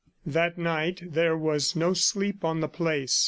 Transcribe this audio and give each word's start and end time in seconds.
That 0.25 0.57
night 0.57 1.03
there 1.13 1.37
was 1.37 1.75
no 1.75 1.93
sleep 1.93 2.43
on 2.43 2.59
the 2.59 2.67
place. 2.67 3.19